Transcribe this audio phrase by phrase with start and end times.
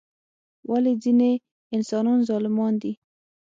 [0.69, 1.31] ولی ځینی
[1.75, 2.91] انسانان ظالمان دي؟